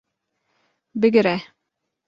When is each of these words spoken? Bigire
Bigire 0.99 1.35